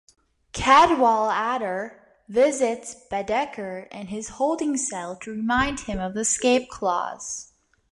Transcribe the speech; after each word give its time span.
Cadwallader 0.51 2.01
visits 2.27 2.95
Bedeker 2.95 3.87
in 3.91 4.07
his 4.07 4.29
holding 4.29 4.75
cell 4.75 5.15
to 5.17 5.29
remind 5.29 5.81
him 5.81 5.99
of 5.99 6.15
the 6.15 6.21
escape 6.21 6.69
clause. 6.71 7.51